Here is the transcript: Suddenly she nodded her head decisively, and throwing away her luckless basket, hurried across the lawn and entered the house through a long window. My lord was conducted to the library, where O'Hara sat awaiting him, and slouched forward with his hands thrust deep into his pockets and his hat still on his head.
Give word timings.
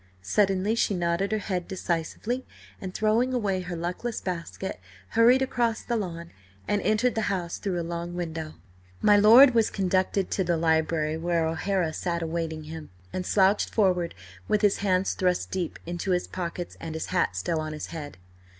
Suddenly 0.23 0.73
she 0.73 0.95
nodded 0.95 1.31
her 1.31 1.37
head 1.37 1.67
decisively, 1.67 2.43
and 2.81 2.91
throwing 2.91 3.35
away 3.35 3.61
her 3.61 3.75
luckless 3.75 4.19
basket, 4.19 4.79
hurried 5.09 5.43
across 5.43 5.83
the 5.83 5.95
lawn 5.95 6.31
and 6.67 6.81
entered 6.81 7.13
the 7.13 7.21
house 7.29 7.59
through 7.59 7.79
a 7.79 7.83
long 7.85 8.15
window. 8.15 8.55
My 8.99 9.15
lord 9.15 9.53
was 9.53 9.69
conducted 9.69 10.31
to 10.31 10.43
the 10.43 10.57
library, 10.57 11.17
where 11.17 11.45
O'Hara 11.45 11.93
sat 11.93 12.23
awaiting 12.23 12.63
him, 12.63 12.89
and 13.13 13.27
slouched 13.27 13.69
forward 13.69 14.15
with 14.47 14.63
his 14.63 14.77
hands 14.77 15.13
thrust 15.13 15.51
deep 15.51 15.77
into 15.85 16.09
his 16.09 16.25
pockets 16.27 16.75
and 16.79 16.95
his 16.95 17.05
hat 17.13 17.35
still 17.35 17.59
on 17.59 17.71
his 17.73 17.85
head. 17.93 18.17